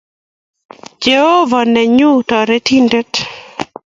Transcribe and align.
Jehovah 1.03 1.63
neng’ung’ 1.73 2.17
torornatet 2.29 3.11